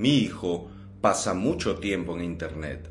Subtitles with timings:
[0.00, 0.70] mi hijo
[1.02, 2.90] pasa mucho tiempo en Internet.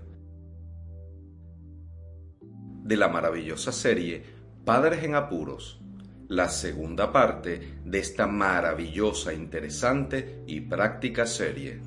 [2.84, 4.22] De la maravillosa serie
[4.64, 5.82] Padres en Apuros,
[6.28, 11.82] la segunda parte de esta maravillosa, interesante y práctica serie.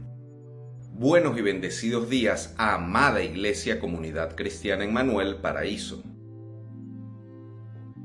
[0.91, 6.03] Buenos y bendecidos días, amada Iglesia Comunidad Cristiana en Manuel Paraíso.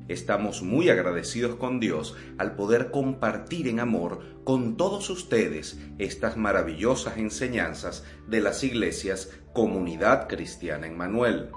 [0.07, 7.17] Estamos muy agradecidos con Dios al poder compartir en amor con todos ustedes estas maravillosas
[7.17, 11.51] enseñanzas de las iglesias Comunidad Cristiana en Manuel.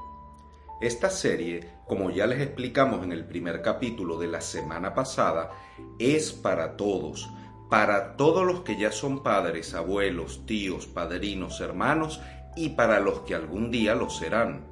[0.80, 5.50] Esta serie, como ya les explicamos en el primer capítulo de la semana pasada,
[5.98, 7.30] es para todos,
[7.68, 12.20] para todos los que ya son padres, abuelos, tíos, padrinos, hermanos
[12.56, 14.69] y para los que algún día lo serán.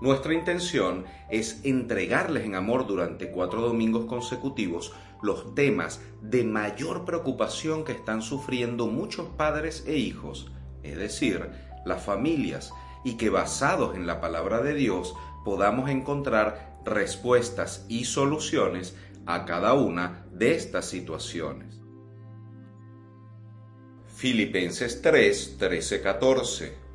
[0.00, 7.84] Nuestra intención es entregarles en amor durante cuatro domingos consecutivos los temas de mayor preocupación
[7.84, 10.52] que están sufriendo muchos padres e hijos,
[10.84, 11.50] es decir,
[11.84, 12.72] las familias,
[13.04, 19.74] y que basados en la palabra de Dios podamos encontrar respuestas y soluciones a cada
[19.74, 21.80] una de estas situaciones.
[24.06, 26.88] Filipenses 3, 13, 14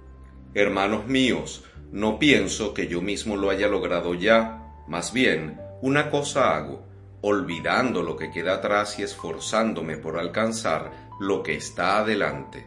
[0.55, 1.63] Hermanos míos,
[1.93, 6.87] no pienso que yo mismo lo haya logrado ya, más bien, una cosa hago,
[7.21, 12.65] olvidando lo que queda atrás y esforzándome por alcanzar lo que está adelante.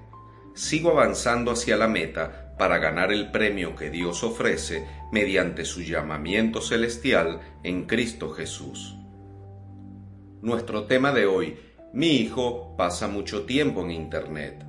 [0.54, 6.60] Sigo avanzando hacia la meta para ganar el premio que Dios ofrece mediante su llamamiento
[6.60, 8.96] celestial en Cristo Jesús.
[10.40, 11.58] Nuestro tema de hoy,
[11.92, 14.64] mi hijo pasa mucho tiempo en Internet.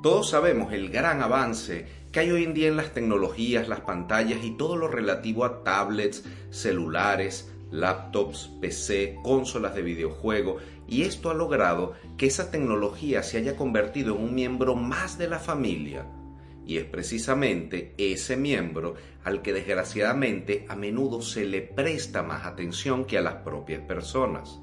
[0.00, 4.44] Todos sabemos el gran avance que hay hoy en día en las tecnologías, las pantallas
[4.44, 11.34] y todo lo relativo a tablets, celulares, laptops, PC, consolas de videojuego, y esto ha
[11.34, 16.06] logrado que esa tecnología se haya convertido en un miembro más de la familia.
[16.66, 18.94] Y es precisamente ese miembro
[19.24, 24.60] al que desgraciadamente a menudo se le presta más atención que a las propias personas.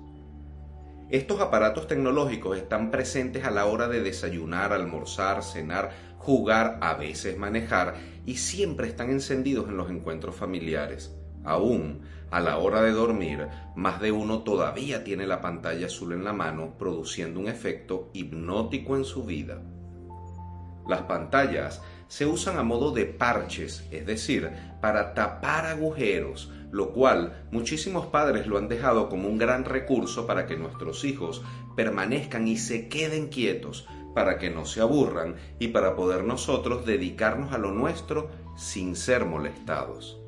[1.09, 7.37] Estos aparatos tecnológicos están presentes a la hora de desayunar, almorzar, cenar, jugar, a veces
[7.37, 7.93] manejar
[8.25, 11.15] y siempre están encendidos en los encuentros familiares.
[11.43, 12.01] Aún
[12.31, 16.33] a la hora de dormir, más de uno todavía tiene la pantalla azul en la
[16.33, 19.61] mano, produciendo un efecto hipnótico en su vida.
[20.87, 24.49] Las pantallas se usan a modo de parches, es decir,
[24.81, 30.45] para tapar agujeros, lo cual muchísimos padres lo han dejado como un gran recurso para
[30.45, 31.41] que nuestros hijos
[31.75, 37.53] permanezcan y se queden quietos, para que no se aburran y para poder nosotros dedicarnos
[37.53, 40.19] a lo nuestro sin ser molestados.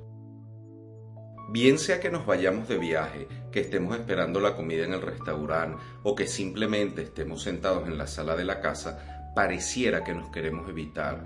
[1.50, 5.82] Bien sea que nos vayamos de viaje, que estemos esperando la comida en el restaurante
[6.04, 10.70] o que simplemente estemos sentados en la sala de la casa, pareciera que nos queremos
[10.70, 11.24] evitar.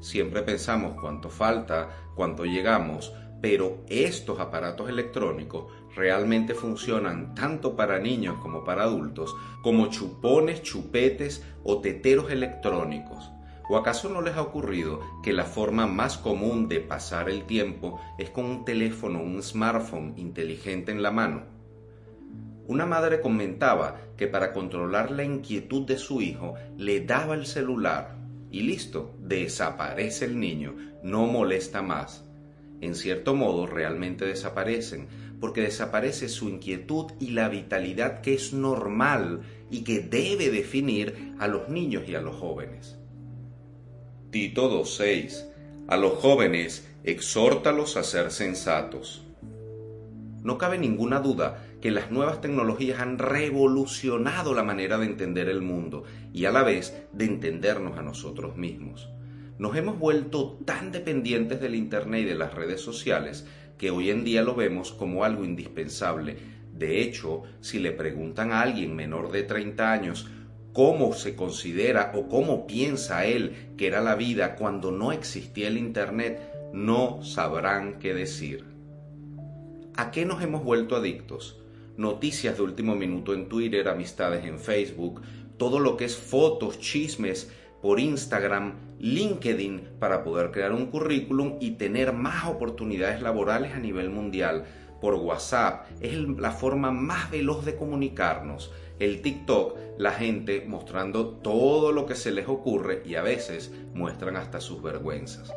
[0.00, 8.38] Siempre pensamos cuánto falta, cuánto llegamos, pero estos aparatos electrónicos realmente funcionan tanto para niños
[8.40, 13.30] como para adultos como chupones, chupetes o teteros electrónicos.
[13.68, 18.00] ¿O acaso no les ha ocurrido que la forma más común de pasar el tiempo
[18.18, 21.42] es con un teléfono, un smartphone inteligente en la mano?
[22.66, 28.16] Una madre comentaba que para controlar la inquietud de su hijo le daba el celular
[28.50, 32.23] y listo, desaparece el niño, no molesta más
[32.84, 35.08] en cierto modo realmente desaparecen,
[35.40, 41.48] porque desaparece su inquietud y la vitalidad que es normal y que debe definir a
[41.48, 42.98] los niños y a los jóvenes.
[44.30, 45.46] Tito 2.6
[45.88, 49.22] A los jóvenes exhórtalos a ser sensatos.
[50.42, 55.62] No cabe ninguna duda que las nuevas tecnologías han revolucionado la manera de entender el
[55.62, 59.13] mundo y a la vez de entendernos a nosotros mismos.
[59.58, 63.46] Nos hemos vuelto tan dependientes del Internet y de las redes sociales
[63.78, 66.36] que hoy en día lo vemos como algo indispensable.
[66.72, 70.28] De hecho, si le preguntan a alguien menor de 30 años
[70.72, 75.78] cómo se considera o cómo piensa él que era la vida cuando no existía el
[75.78, 76.40] Internet,
[76.72, 78.64] no sabrán qué decir.
[79.96, 81.60] ¿A qué nos hemos vuelto adictos?
[81.96, 85.22] noticias de último minuto en Twitter, amistades en Facebook,
[85.56, 87.52] todo lo que es fotos, chismes
[87.84, 94.08] por Instagram, LinkedIn, para poder crear un currículum y tener más oportunidades laborales a nivel
[94.08, 94.64] mundial.
[95.02, 98.72] Por WhatsApp es la forma más veloz de comunicarnos.
[98.98, 104.36] El TikTok, la gente mostrando todo lo que se les ocurre y a veces muestran
[104.36, 105.52] hasta sus vergüenzas.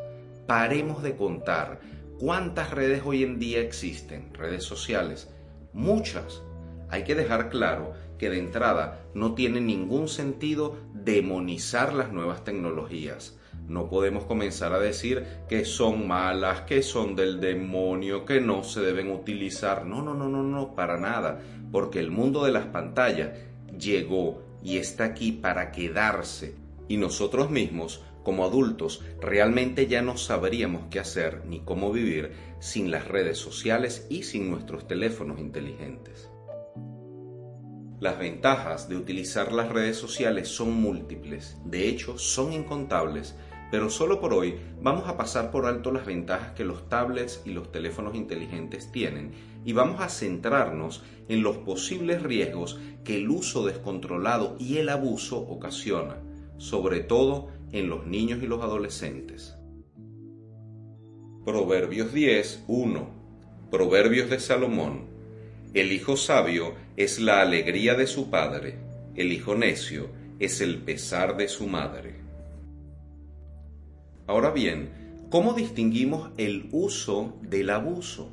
[0.47, 1.79] Paremos de contar
[2.19, 5.29] cuántas redes hoy en día existen, redes sociales.
[5.71, 6.43] Muchas.
[6.89, 13.37] Hay que dejar claro que de entrada no tiene ningún sentido demonizar las nuevas tecnologías.
[13.67, 18.81] No podemos comenzar a decir que son malas, que son del demonio, que no se
[18.81, 19.85] deben utilizar.
[19.85, 21.41] No, no, no, no, no, para nada.
[21.71, 23.31] Porque el mundo de las pantallas
[23.77, 26.55] llegó y está aquí para quedarse.
[26.87, 32.89] Y nosotros mismos, como adultos, realmente ya no sabríamos qué hacer ni cómo vivir sin
[32.89, 36.29] las redes sociales y sin nuestros teléfonos inteligentes.
[37.99, 43.35] Las ventajas de utilizar las redes sociales son múltiples, de hecho son incontables,
[43.71, 47.53] pero solo por hoy vamos a pasar por alto las ventajas que los tablets y
[47.53, 49.31] los teléfonos inteligentes tienen
[49.65, 55.39] y vamos a centrarnos en los posibles riesgos que el uso descontrolado y el abuso
[55.39, 56.17] ocasiona,
[56.57, 59.57] sobre todo en los niños y los adolescentes.
[61.43, 63.09] Proverbios 10, 1.
[63.71, 65.16] Proverbios de Salomón
[65.79, 68.79] el hijo sabio es la alegría de su padre,
[69.15, 70.09] el hijo necio
[70.39, 72.15] es el pesar de su madre.
[74.25, 78.31] Ahora bien, ¿cómo distinguimos el uso del abuso?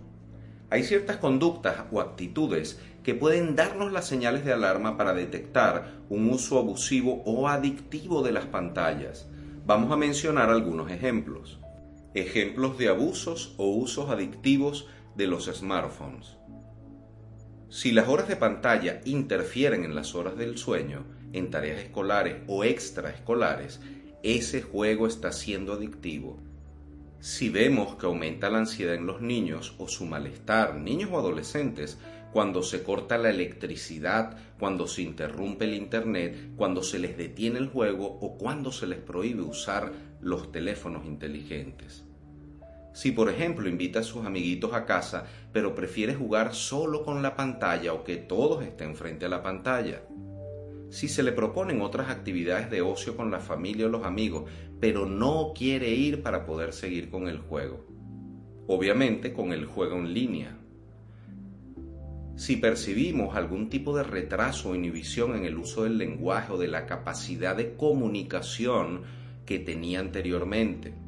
[0.70, 6.30] Hay ciertas conductas o actitudes que pueden darnos las señales de alarma para detectar un
[6.30, 9.28] uso abusivo o adictivo de las pantallas.
[9.66, 11.60] Vamos a mencionar algunos ejemplos.
[12.14, 16.36] Ejemplos de abusos o usos adictivos de los smartphones.
[17.74, 22.62] Si las horas de pantalla interfieren en las horas del sueño, en tareas escolares o
[22.62, 23.80] extraescolares,
[24.22, 26.38] ese juego está siendo adictivo.
[27.18, 31.98] Si vemos que aumenta la ansiedad en los niños o su malestar, niños o adolescentes,
[32.32, 37.70] cuando se corta la electricidad, cuando se interrumpe el Internet, cuando se les detiene el
[37.70, 42.04] juego o cuando se les prohíbe usar los teléfonos inteligentes.
[42.94, 47.34] Si por ejemplo invita a sus amiguitos a casa, pero prefiere jugar solo con la
[47.34, 50.02] pantalla o que todos estén frente a la pantalla.
[50.90, 54.44] Si se le proponen otras actividades de ocio con la familia o los amigos,
[54.78, 57.84] pero no quiere ir para poder seguir con el juego.
[58.68, 60.56] Obviamente con el juego en línea.
[62.36, 66.68] Si percibimos algún tipo de retraso o inhibición en el uso del lenguaje o de
[66.68, 69.02] la capacidad de comunicación
[69.44, 71.03] que tenía anteriormente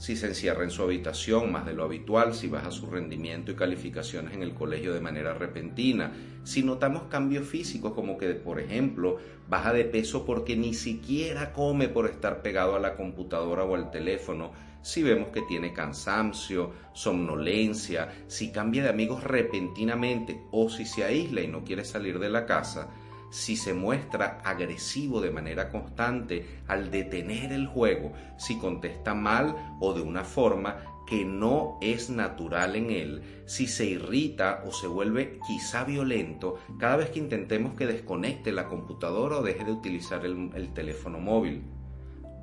[0.00, 3.54] si se encierra en su habitación más de lo habitual, si baja su rendimiento y
[3.54, 6.10] calificaciones en el colegio de manera repentina,
[6.42, 11.88] si notamos cambios físicos como que, por ejemplo, baja de peso porque ni siquiera come
[11.88, 18.10] por estar pegado a la computadora o al teléfono, si vemos que tiene cansancio, somnolencia,
[18.26, 22.46] si cambia de amigos repentinamente o si se aísla y no quiere salir de la
[22.46, 22.88] casa,
[23.30, 29.94] si se muestra agresivo de manera constante al detener el juego, si contesta mal o
[29.94, 35.40] de una forma que no es natural en él, si se irrita o se vuelve
[35.46, 40.50] quizá violento cada vez que intentemos que desconecte la computadora o deje de utilizar el,
[40.54, 41.64] el teléfono móvil.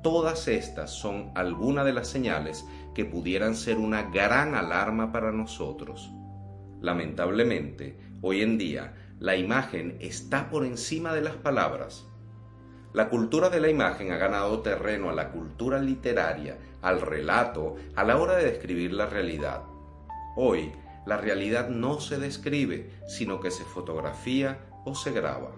[0.02, 6.10] Todas estas son algunas de las señales que pudieran ser una gran alarma para nosotros.
[6.80, 12.06] Lamentablemente, hoy en día la imagen está por encima de las palabras.
[12.92, 18.04] La cultura de la imagen ha ganado terreno a la cultura literaria, al relato, a
[18.04, 19.64] la hora de describir la realidad.
[20.36, 20.72] Hoy,
[21.04, 25.52] la realidad no se describe, sino que se fotografía o se graba.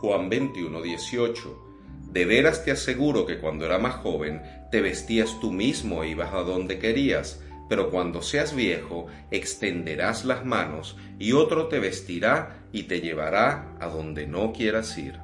[0.00, 1.64] Juan 21, 18.
[2.12, 6.32] De veras te aseguro que cuando era más joven, te vestías tú mismo e ibas
[6.32, 12.84] a donde querías, pero cuando seas viejo extenderás las manos y otro te vestirá y
[12.84, 15.18] te llevará a donde no quieras ir.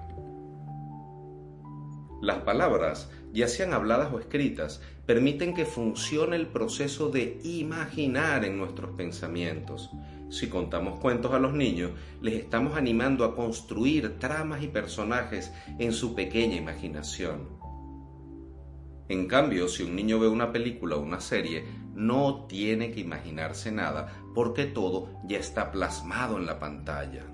[2.20, 8.56] Las palabras, ya sean habladas o escritas, permiten que funcione el proceso de imaginar en
[8.56, 9.90] nuestros pensamientos.
[10.30, 11.90] Si contamos cuentos a los niños,
[12.22, 17.63] les estamos animando a construir tramas y personajes en su pequeña imaginación.
[19.08, 23.70] En cambio, si un niño ve una película o una serie, no tiene que imaginarse
[23.70, 27.24] nada porque todo ya está plasmado en la pantalla.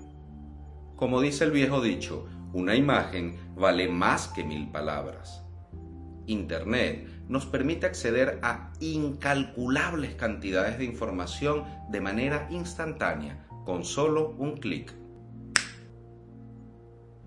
[0.95, 5.43] Como dice el viejo dicho, una imagen vale más que mil palabras.
[6.27, 14.57] Internet nos permite acceder a incalculables cantidades de información de manera instantánea, con solo un
[14.57, 14.93] clic.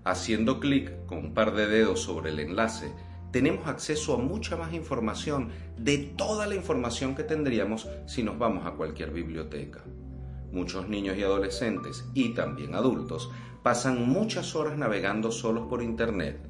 [0.03, 2.93] Haciendo clic con un par de dedos sobre el enlace,
[3.35, 8.65] tenemos acceso a mucha más información de toda la información que tendríamos si nos vamos
[8.65, 9.83] a cualquier biblioteca.
[10.53, 13.29] Muchos niños y adolescentes, y también adultos,
[13.61, 16.47] pasan muchas horas navegando solos por Internet.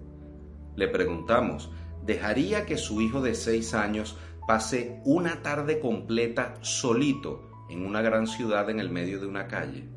[0.76, 1.72] Le preguntamos,
[2.06, 8.28] ¿dejaría que su hijo de 6 años pase una tarde completa solito en una gran
[8.28, 9.90] ciudad en el medio de una calle?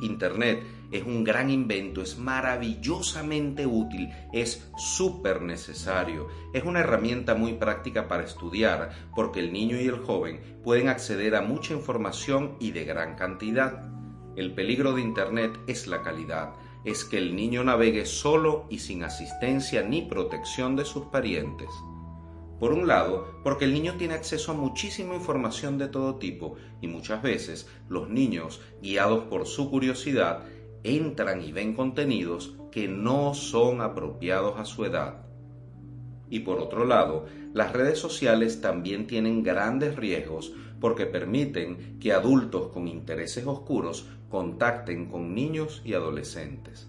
[0.00, 7.54] Internet es un gran invento, es maravillosamente útil, es súper necesario, es una herramienta muy
[7.54, 12.70] práctica para estudiar porque el niño y el joven pueden acceder a mucha información y
[12.72, 13.90] de gran cantidad.
[14.36, 16.54] El peligro de Internet es la calidad,
[16.84, 21.68] es que el niño navegue solo y sin asistencia ni protección de sus parientes.
[22.58, 26.88] Por un lado, porque el niño tiene acceso a muchísima información de todo tipo y
[26.88, 30.44] muchas veces los niños, guiados por su curiosidad,
[30.84, 35.24] entran y ven contenidos que no son apropiados a su edad.
[36.30, 42.68] Y por otro lado, las redes sociales también tienen grandes riesgos porque permiten que adultos
[42.68, 46.88] con intereses oscuros contacten con niños y adolescentes.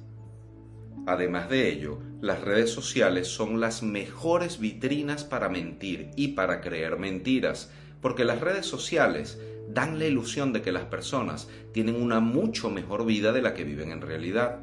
[1.06, 7.00] Además de ello, las redes sociales son las mejores vitrinas para mentir y para creer
[7.00, 12.70] mentiras, porque las redes sociales dan la ilusión de que las personas tienen una mucho
[12.70, 14.62] mejor vida de la que viven en realidad.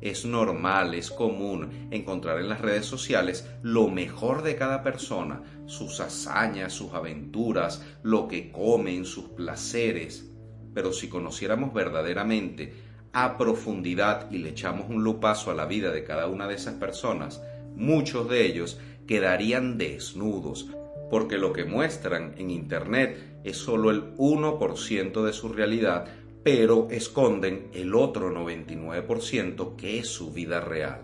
[0.00, 6.00] Es normal, es común encontrar en las redes sociales lo mejor de cada persona, sus
[6.00, 10.30] hazañas, sus aventuras, lo que comen, sus placeres.
[10.74, 12.74] Pero si conociéramos verdaderamente
[13.12, 16.74] a profundidad y le echamos un lupazo a la vida de cada una de esas
[16.74, 17.40] personas,
[17.76, 20.68] muchos de ellos quedarían desnudos,
[21.08, 26.06] porque lo que muestran en Internet es solo el 1% de su realidad,
[26.42, 31.02] pero esconden el otro 99% que es su vida real.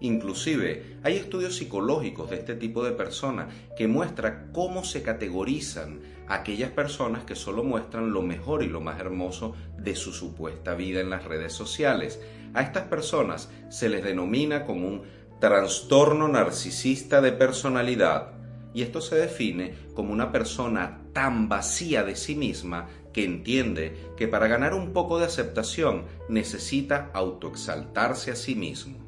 [0.00, 6.70] Inclusive hay estudios psicológicos de este tipo de personas que muestran cómo se categorizan aquellas
[6.70, 11.10] personas que solo muestran lo mejor y lo más hermoso de su supuesta vida en
[11.10, 12.20] las redes sociales.
[12.54, 15.02] A estas personas se les denomina como un
[15.40, 18.32] trastorno narcisista de personalidad
[18.74, 24.28] y esto se define como una persona tan vacía de sí misma que entiende que
[24.28, 28.98] para ganar un poco de aceptación necesita autoexaltarse a sí mismo.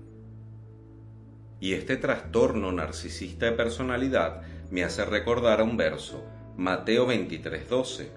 [1.60, 6.25] Y este trastorno narcisista de personalidad me hace recordar a un verso,
[6.56, 8.08] Mateo 23:12,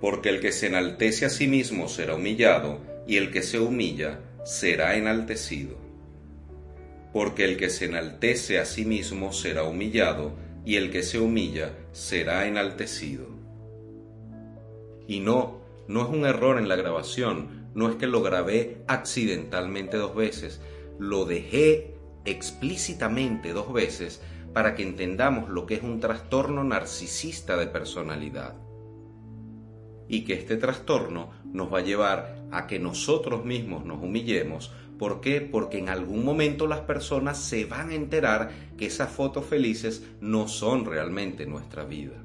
[0.00, 4.20] porque el que se enaltece a sí mismo será humillado, y el que se humilla
[4.44, 5.76] será enaltecido.
[7.12, 10.32] Porque el que se enaltece a sí mismo será humillado,
[10.66, 13.28] y el que se humilla será enaltecido.
[15.06, 19.96] Y no, no es un error en la grabación, no es que lo grabé accidentalmente
[19.96, 20.60] dos veces,
[20.98, 21.94] lo dejé
[22.24, 24.20] explícitamente dos veces
[24.52, 28.56] para que entendamos lo que es un trastorno narcisista de personalidad.
[30.08, 35.20] Y que este trastorno nos va a llevar a que nosotros mismos nos humillemos ¿Por
[35.20, 35.40] qué?
[35.40, 40.48] Porque en algún momento las personas se van a enterar que esas fotos felices no
[40.48, 42.22] son realmente nuestra vida.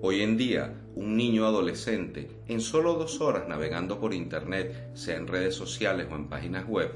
[0.00, 5.28] Hoy en día, un niño adolescente, en solo dos horas navegando por Internet, sea en
[5.28, 6.90] redes sociales o en páginas web,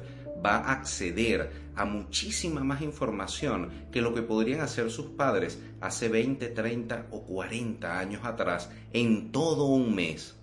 [0.45, 6.09] va a acceder a muchísima más información que lo que podrían hacer sus padres hace
[6.09, 10.36] 20, 30 o 40 años atrás en todo un mes.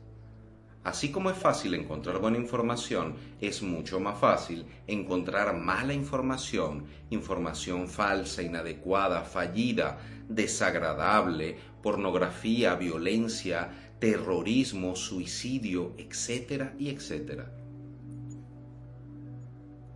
[0.83, 7.87] Así como es fácil encontrar buena información, es mucho más fácil encontrar mala información, información
[7.87, 17.49] falsa, inadecuada, fallida, desagradable, pornografía, violencia, terrorismo, suicidio, etcétera y etcétera.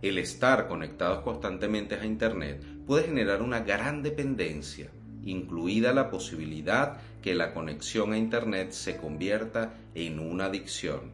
[0.00, 4.90] El estar conectados constantemente a Internet puede generar una gran dependencia
[5.24, 11.12] incluida la posibilidad que la conexión a Internet se convierta en una adicción.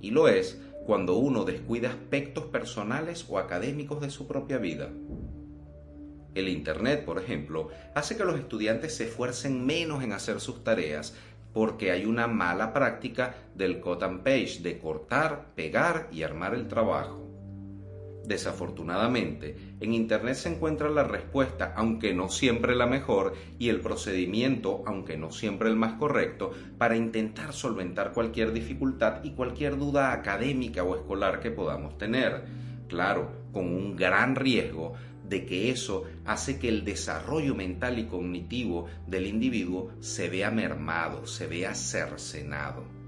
[0.00, 4.90] Y lo es cuando uno descuida aspectos personales o académicos de su propia vida.
[6.34, 11.14] El Internet, por ejemplo, hace que los estudiantes se esfuercen menos en hacer sus tareas
[11.52, 16.68] porque hay una mala práctica del cut and page, de cortar, pegar y armar el
[16.68, 17.31] trabajo.
[18.26, 24.82] Desafortunadamente, en Internet se encuentra la respuesta, aunque no siempre la mejor, y el procedimiento,
[24.86, 30.84] aunque no siempre el más correcto, para intentar solventar cualquier dificultad y cualquier duda académica
[30.84, 32.44] o escolar que podamos tener.
[32.88, 34.92] Claro, con un gran riesgo
[35.28, 41.26] de que eso hace que el desarrollo mental y cognitivo del individuo se vea mermado,
[41.26, 43.01] se vea cercenado.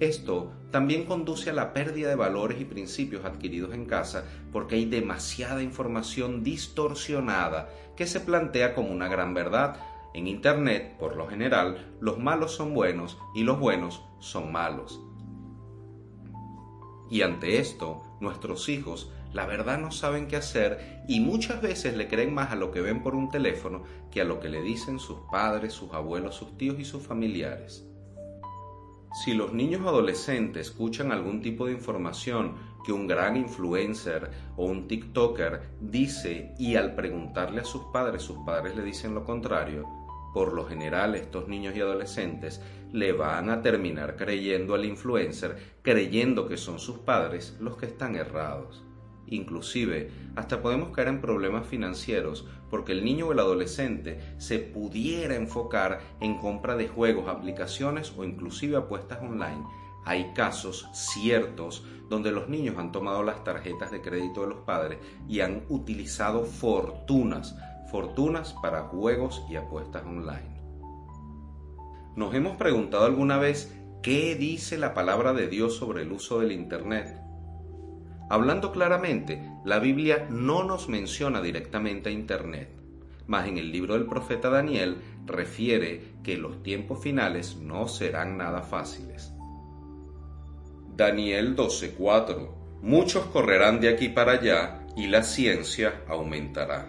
[0.00, 4.84] Esto también conduce a la pérdida de valores y principios adquiridos en casa porque hay
[4.84, 9.80] demasiada información distorsionada que se plantea como una gran verdad.
[10.14, 15.00] En Internet, por lo general, los malos son buenos y los buenos son malos.
[17.10, 22.08] Y ante esto, nuestros hijos la verdad no saben qué hacer y muchas veces le
[22.08, 24.98] creen más a lo que ven por un teléfono que a lo que le dicen
[24.98, 27.84] sus padres, sus abuelos, sus tíos y sus familiares.
[29.24, 34.86] Si los niños adolescentes escuchan algún tipo de información que un gran influencer o un
[34.86, 39.88] TikToker dice y al preguntarle a sus padres, sus padres le dicen lo contrario,
[40.32, 42.60] por lo general estos niños y adolescentes
[42.92, 48.14] le van a terminar creyendo al influencer, creyendo que son sus padres los que están
[48.14, 48.84] errados.
[49.30, 55.34] Inclusive, hasta podemos caer en problemas financieros porque el niño o el adolescente se pudiera
[55.34, 59.64] enfocar en compra de juegos, aplicaciones o inclusive apuestas online.
[60.04, 64.98] Hay casos ciertos donde los niños han tomado las tarjetas de crédito de los padres
[65.28, 67.56] y han utilizado fortunas,
[67.90, 70.58] fortunas para juegos y apuestas online.
[72.16, 76.52] ¿Nos hemos preguntado alguna vez qué dice la palabra de Dios sobre el uso del
[76.52, 77.27] Internet?
[78.30, 82.68] Hablando claramente, la Biblia no nos menciona directamente a Internet,
[83.26, 88.62] mas en el libro del profeta Daniel refiere que los tiempos finales no serán nada
[88.62, 89.32] fáciles.
[90.94, 96.86] Daniel 12:4 Muchos correrán de aquí para allá y la ciencia aumentará.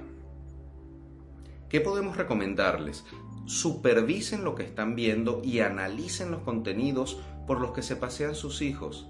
[1.70, 3.06] ¿Qué podemos recomendarles?
[3.46, 8.62] Supervisen lo que están viendo y analicen los contenidos por los que se pasean sus
[8.62, 9.08] hijos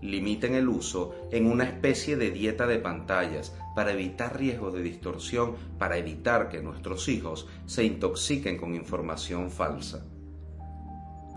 [0.00, 5.54] limiten el uso en una especie de dieta de pantallas para evitar riesgos de distorsión,
[5.78, 10.04] para evitar que nuestros hijos se intoxiquen con información falsa.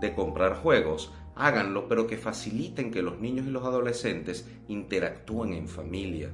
[0.00, 5.68] De comprar juegos, háganlo pero que faciliten que los niños y los adolescentes interactúen en
[5.68, 6.30] familia.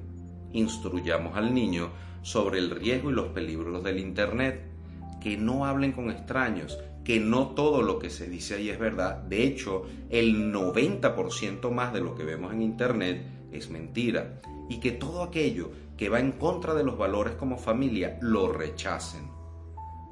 [0.53, 1.91] Instruyamos al niño
[2.23, 4.63] sobre el riesgo y los peligros del Internet,
[5.21, 9.23] que no hablen con extraños, que no todo lo que se dice ahí es verdad.
[9.23, 14.43] De hecho, el 90% más de lo que vemos en Internet es mentira.
[14.69, 19.31] Y que todo aquello que va en contra de los valores como familia lo rechacen.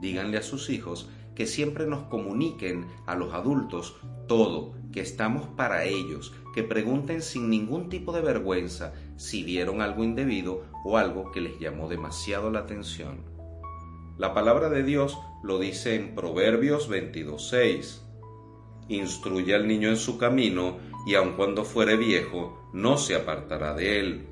[0.01, 5.85] Díganle a sus hijos que siempre nos comuniquen a los adultos todo, que estamos para
[5.85, 11.43] ellos, que pregunten sin ningún tipo de vergüenza si vieron algo indebido o algo que
[11.43, 13.36] les llamó demasiado la atención.
[14.19, 18.01] La palabra de Dios lo dice en Proverbios 22.6.
[18.89, 24.01] Instruye al niño en su camino y aun cuando fuere viejo, no se apartará de
[24.01, 24.27] él.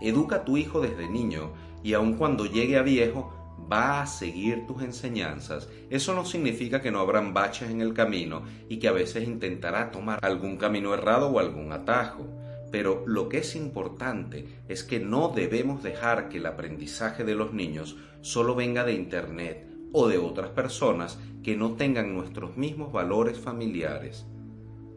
[0.00, 3.34] Educa a tu hijo desde niño y aun cuando llegue a viejo,
[3.70, 5.68] va a seguir tus enseñanzas.
[5.90, 9.90] Eso no significa que no habrán baches en el camino y que a veces intentará
[9.90, 12.26] tomar algún camino errado o algún atajo.
[12.72, 17.52] Pero lo que es importante es que no debemos dejar que el aprendizaje de los
[17.52, 23.38] niños solo venga de Internet o de otras personas que no tengan nuestros mismos valores
[23.38, 24.26] familiares.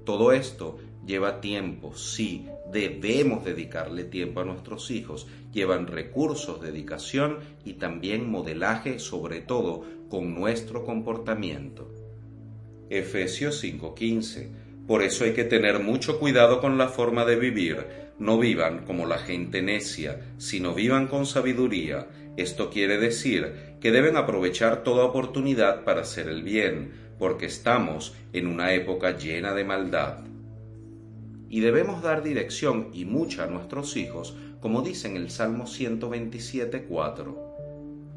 [0.06, 7.74] Todo esto lleva tiempo, sí, debemos dedicarle tiempo a nuestros hijos, llevan recursos, dedicación y
[7.74, 11.92] también modelaje, sobre todo con nuestro comportamiento.
[12.90, 17.88] Efesios 5:15 por eso hay que tener mucho cuidado con la forma de vivir.
[18.20, 22.08] No vivan como la gente necia, sino vivan con sabiduría.
[22.38, 28.46] Esto quiere decir que deben aprovechar toda oportunidad para hacer el bien, porque estamos en
[28.46, 30.20] una época llena de maldad.
[31.50, 37.36] Y debemos dar dirección y mucha a nuestros hijos, como dice en el Salmo 127.4.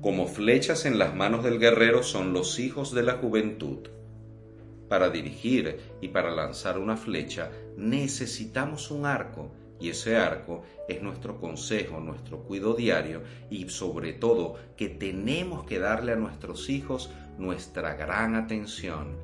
[0.02, 3.88] Como flechas en las manos del guerrero son los hijos de la juventud.
[4.88, 11.38] Para dirigir y para lanzar una flecha necesitamos un arco y ese arco es nuestro
[11.38, 17.94] consejo, nuestro cuidado diario y sobre todo que tenemos que darle a nuestros hijos nuestra
[17.94, 19.16] gran atención.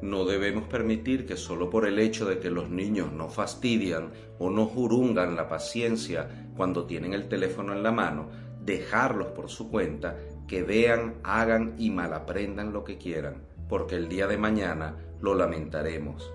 [0.00, 4.50] No debemos permitir que solo por el hecho de que los niños no fastidian o
[4.50, 8.28] no jurungan la paciencia cuando tienen el teléfono en la mano,
[8.64, 10.16] dejarlos por su cuenta,
[10.48, 16.30] que vean, hagan y malaprendan lo que quieran porque el día de mañana lo lamentaremos.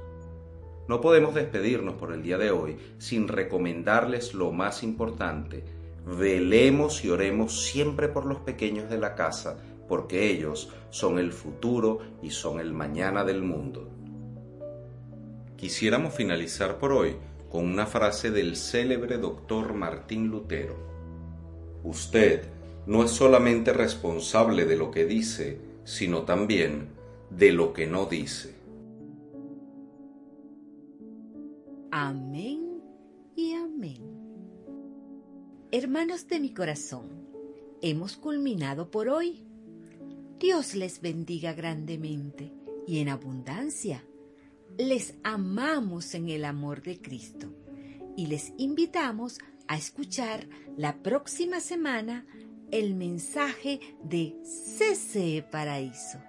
[0.87, 5.63] No podemos despedirnos por el día de hoy sin recomendarles lo más importante.
[6.03, 11.99] Velemos y oremos siempre por los pequeños de la casa, porque ellos son el futuro
[12.23, 13.87] y son el mañana del mundo.
[15.57, 17.17] Quisiéramos finalizar por hoy
[17.51, 20.75] con una frase del célebre doctor Martín Lutero.
[21.83, 22.47] Usted
[22.87, 26.96] no es solamente responsable de lo que dice, sino también
[27.29, 28.55] de lo que no dice.
[31.91, 32.81] Amén
[33.35, 34.01] y amén.
[35.71, 37.27] Hermanos de mi corazón,
[37.81, 39.45] hemos culminado por hoy.
[40.39, 42.53] Dios les bendiga grandemente
[42.85, 44.03] y en abundancia.
[44.77, 47.51] Les amamos en el amor de Cristo
[48.15, 52.25] y les invitamos a escuchar la próxima semana
[52.71, 56.19] el mensaje de CC Paraíso.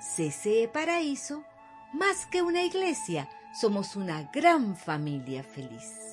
[0.00, 1.44] CCE Paraíso,
[1.92, 6.09] más que una iglesia, somos una gran familia feliz.